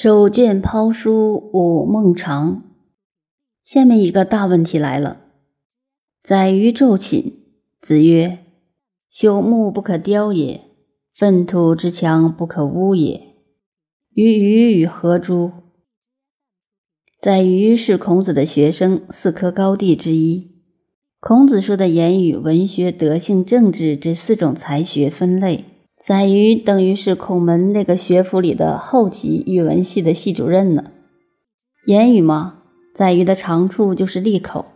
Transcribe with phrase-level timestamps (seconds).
[0.00, 2.62] 手卷抛书午梦长。
[3.64, 5.22] 下面一个大问题来了。
[6.22, 7.32] 宰予昼寝，
[7.80, 8.38] 子曰
[9.12, 10.60] ：“朽木不可雕也，
[11.16, 13.34] 粪土之强不可污也。
[14.14, 15.50] 于鱼与何诸？”
[17.20, 20.62] 宰予是孔子的学生，四科高第之一。
[21.18, 25.64] 孔子说的言语、文学、德性、政治这四种才学分类。
[26.00, 30.92] 宰予等于是孔门那个学府里的后期语文系的系主任呢。
[31.86, 32.62] 言语嘛，
[32.94, 34.66] 宰予的长处就是利口。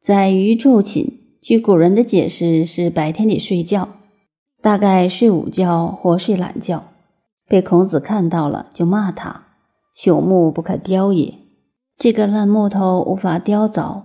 [0.00, 1.06] 宰予昼寝，
[1.40, 3.88] 据古人的解释是白天里睡觉，
[4.60, 6.84] 大概睡午觉或睡懒觉，
[7.46, 9.44] 被孔子看到了就骂他
[9.96, 11.34] ：“朽木不可雕也，
[11.96, 14.02] 这个烂木头无法雕凿；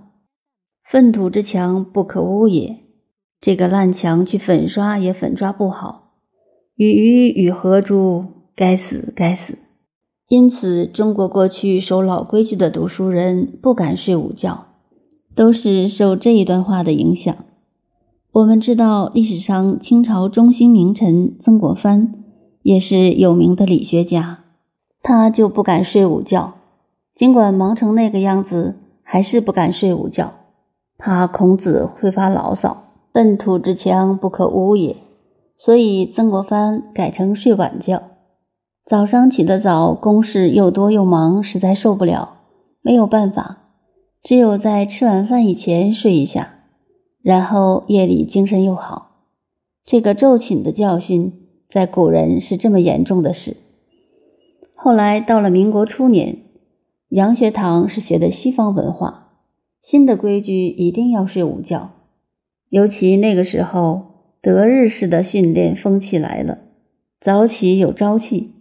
[0.83, 2.77] 粪土之墙不可污也。”
[3.45, 6.13] 这个烂墙去粉刷也粉刷不好，
[6.73, 8.25] 与鱼与何诸？
[8.55, 9.59] 该死，该死！
[10.27, 14.65] 因此，中国过去守老规矩的读书人不敢睡午觉，
[15.35, 17.35] 都是受这一段话的影响。
[18.31, 22.15] 我们知道，历史上清朝中兴名臣曾国藩
[22.63, 24.39] 也是有名的理学家，
[25.03, 26.55] 他就不敢睡午觉，
[27.13, 30.33] 尽管忙成那个样子，还是不敢睡午觉，
[30.97, 32.84] 怕孔子会发牢骚。
[33.15, 34.97] 粪土之强不可污也，
[35.55, 38.03] 所以曾国藩改成睡晚觉。
[38.83, 42.39] 早上起得早，公事又多又忙，实在受不了，
[42.81, 43.69] 没有办法，
[44.21, 46.55] 只有在吃完饭以前睡一下，
[47.21, 49.11] 然后夜里精神又好。
[49.85, 51.31] 这个昼寝的教训，
[51.69, 53.55] 在古人是这么严重的事。
[54.73, 56.39] 后来到了民国初年，
[57.07, 59.29] 洋学堂是学的西方文化，
[59.81, 61.91] 新的规矩一定要睡午觉。
[62.69, 66.57] 尤其那个时候，德日式的训练风气来了，
[67.19, 68.53] 早起有朝气，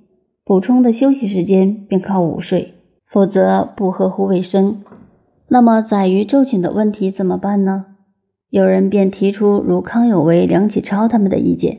[0.44, 2.74] 补充的休息时间便靠午睡，
[3.10, 4.82] 否则不合乎卫生。
[5.48, 7.86] 那么，宰予昼寝的问题怎么办呢？
[8.50, 11.78] 有人便提出如康有为、梁启超他们的意见，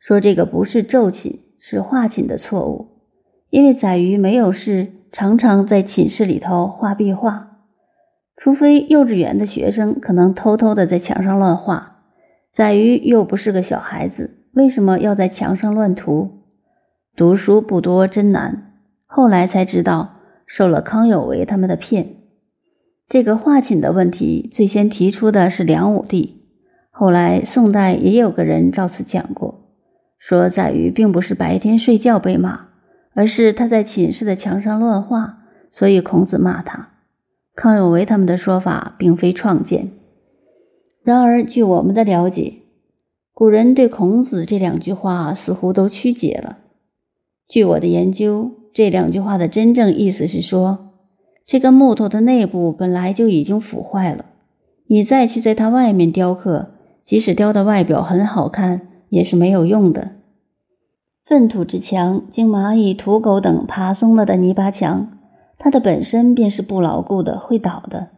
[0.00, 2.88] 说这个不是昼寝，是画寝的错误，
[3.50, 7.49] 因为宰予没有事，常常在寝室里头画壁画。
[8.40, 11.98] 除非幼稚园的学生可能偷偷的在墙上乱画，
[12.50, 16.40] 宰予又不是个小孩子，为什么要在墙上乱涂？
[17.14, 18.72] 读书不多真难。
[19.04, 20.14] 后来才知道，
[20.46, 22.16] 受了康有为他们的骗。
[23.10, 26.46] 这个画寝的问题，最先提出的是梁武帝。
[26.90, 29.68] 后来宋代也有个人照此讲过，
[30.18, 32.68] 说宰予并不是白天睡觉被骂，
[33.12, 35.40] 而是他在寝室的墙上乱画，
[35.70, 36.88] 所以孔子骂他。
[37.54, 39.90] 康有为他们的说法并非创建，
[41.02, 42.54] 然而据我们的了解，
[43.32, 46.58] 古人对孔子这两句话似乎都曲解了。
[47.48, 50.90] 据我的研究，这两句话的真正意思是说，
[51.44, 54.26] 这个木头的内部本来就已经腐坏了，
[54.86, 56.70] 你再去在它外面雕刻，
[57.02, 60.12] 即使雕的外表很好看，也是没有用的。
[61.26, 65.19] 粪土之墙，经蚂蚁、土狗等爬松了的泥巴墙。
[65.62, 68.08] 它的本身便是不牢固的，会倒的。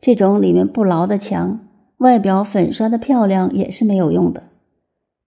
[0.00, 1.60] 这种里面不牢的墙，
[1.98, 4.42] 外表粉刷的漂亮也是没有用的。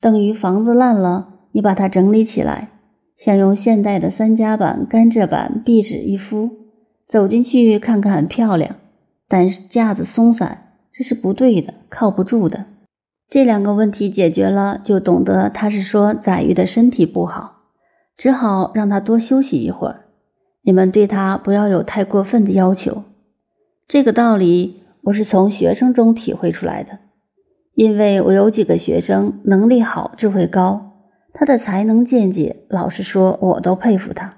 [0.02, 2.70] 等于房子烂了，你把它整理起来，
[3.16, 6.50] 像用现代的三夹板、甘蔗板、壁纸一敷，
[7.08, 8.76] 走进去看看很漂亮，
[9.30, 12.66] 但是架子松散，这是不对的，靠不住的。
[13.30, 17.62] 这两个问题解决了，就懂得他是说宰予的身体不好，
[18.18, 20.02] 只好让他多休息一会儿。
[20.66, 23.04] 你们对他不要有太过分的要求，
[23.88, 27.00] 这个道理我是从学生中体会出来的。
[27.76, 30.92] 因为我有几个学生能力好、智慧高，
[31.34, 34.36] 他的才能见解，老实说我都佩服他。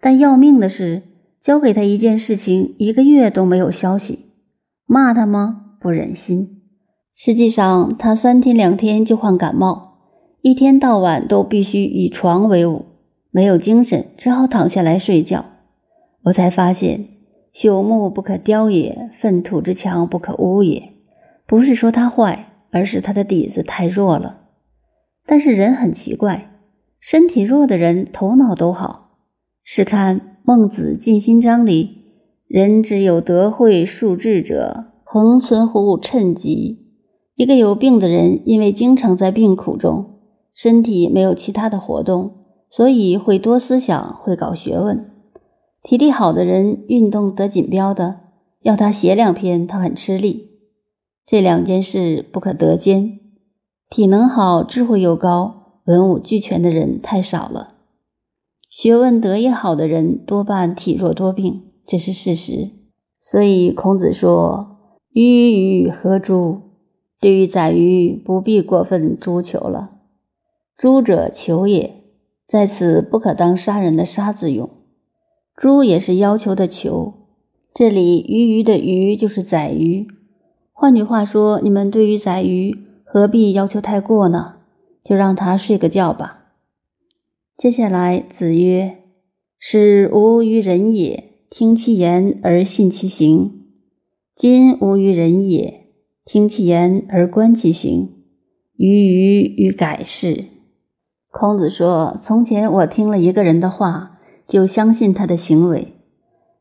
[0.00, 1.02] 但要命的是，
[1.40, 4.26] 交给他一件事情，一个月都没有消息。
[4.86, 5.76] 骂他吗？
[5.80, 6.60] 不忍心。
[7.16, 9.94] 实际上，他三天两天就患感冒，
[10.42, 12.84] 一天到晚都必须以床为伍。
[13.30, 15.44] 没有精神，只好躺下来睡觉。
[16.24, 17.08] 我才发现，
[17.54, 20.92] 朽木不可雕也，粪土之墙不可污也。
[21.46, 24.40] 不是说他坏，而是他的底子太弱了。
[25.26, 26.50] 但是人很奇怪，
[27.00, 29.10] 身体弱的人头脑都好。
[29.62, 31.98] 试看《孟子尽心章》里
[32.48, 36.78] ：“人之有德慧数智者，恒存乎趁疾。”
[37.36, 40.18] 一个有病的人，因为经常在病苦中，
[40.54, 42.39] 身体没有其他的活动。
[42.70, 45.10] 所以会多思想，会搞学问。
[45.82, 48.20] 体力好的人，运动得锦标的，
[48.62, 50.50] 要他写两篇，他很吃力。
[51.26, 53.18] 这两件事不可得兼。
[53.88, 57.74] 体能好、智慧又高、文武俱全的人太少了。
[58.68, 62.70] 学问得意好的人多半体弱多病，这是事实。
[63.20, 64.78] 所以孔子说
[65.12, 66.60] ：“鱼鱼何诸？”
[67.20, 69.90] 对于宰鱼，不必过分诛求了。
[70.76, 71.99] 诛者求也，
[72.50, 74.68] 在此不可当杀人的杀字用。
[75.54, 77.14] 诛也是要求的求。
[77.72, 80.08] 这里鱼鱼的鱼就是宰鱼。
[80.72, 84.56] 换句话说，你们对于宰鱼何必要求太过呢？
[85.04, 86.54] 就让他睡个觉吧。
[87.56, 88.98] 接下来，子曰
[89.56, 93.52] ：“使吾于人也，听其言而信其行。
[94.34, 95.86] 今吾于人也。”
[96.26, 98.08] 听其言而观其行，
[98.76, 100.46] 于鱼与改是。
[101.32, 104.18] 孔子说：“从前我听了一个人的话，
[104.48, 105.94] 就相信他的行为。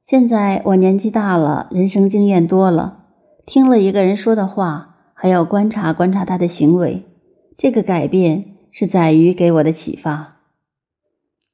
[0.03, 3.05] 现在我年纪大了，人生经验多了，
[3.47, 7.03] 听了一个人说的话，还要观察观察他的行为。
[7.57, 10.35] 这个改变是在于给我的启发。”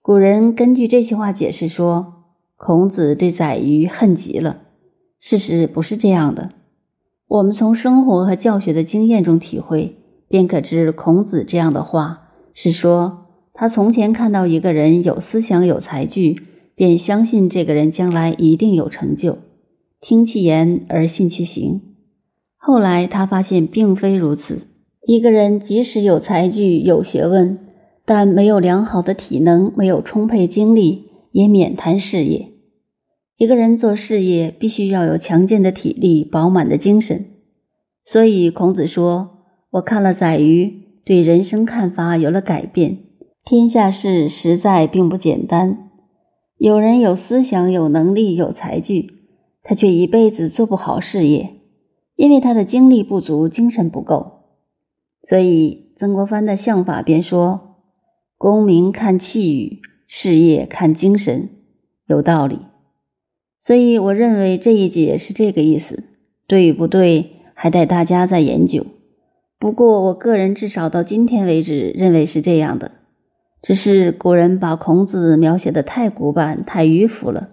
[0.04, 2.26] 古人根据这些话解释说，
[2.58, 4.58] 孔子对宰鱼恨极了。
[5.22, 6.50] 事实不是这样的。
[7.28, 9.98] 我们从生活和教学的经验中体会，
[10.28, 12.25] 便可知孔子这样的话
[12.56, 16.42] 是说，他从前看到一个人有思想、有才具，
[16.74, 19.38] 便相信这个人将来一定有成就，
[20.00, 21.82] 听其言而信其行。
[22.56, 24.68] 后来他发现并非如此，
[25.06, 27.60] 一个人即使有才具、有学问，
[28.06, 32.54] 但没有良好的体能，没有充沛精力，也免谈事业。
[33.38, 37.26] 一个人做事业，必须要有强健的体力、饱满的精神。
[38.06, 39.40] 所以孔子说
[39.72, 42.98] ：“我看了宰鱼，对人生看法有了改变。
[43.44, 45.92] 天下事实在并不简单。
[46.58, 49.12] 有人有思想、有能力、有才具，
[49.62, 51.62] 他却一辈子做不好事业，
[52.16, 54.46] 因为他的精力不足、精神不够。
[55.30, 57.76] 所以曾国藩的相法便说
[58.38, 61.50] ：‘功名看气宇，事业看精神’，
[62.08, 62.60] 有道理。”
[63.62, 66.04] 所以，我认为这一节是这个意思，
[66.48, 68.86] 对与不对，还待大家再研究。
[69.58, 72.92] 不过，我个人至少到今天为止，认为是这样的。
[73.62, 77.50] 只是古人把孔子描写的太古板、太迂腐了。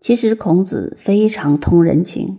[0.00, 2.38] 其实，孔子非常通人情。